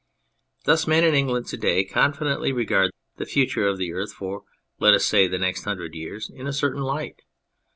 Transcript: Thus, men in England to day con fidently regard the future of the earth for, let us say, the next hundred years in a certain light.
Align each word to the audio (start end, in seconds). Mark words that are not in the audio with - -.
Thus, 0.65 0.87
men 0.87 1.03
in 1.03 1.13
England 1.13 1.45
to 1.49 1.57
day 1.57 1.83
con 1.83 2.11
fidently 2.11 2.51
regard 2.55 2.89
the 3.17 3.25
future 3.27 3.67
of 3.67 3.77
the 3.77 3.93
earth 3.93 4.11
for, 4.11 4.45
let 4.79 4.95
us 4.95 5.05
say, 5.05 5.27
the 5.27 5.37
next 5.37 5.63
hundred 5.63 5.93
years 5.93 6.27
in 6.27 6.47
a 6.47 6.53
certain 6.53 6.81
light. 6.81 7.21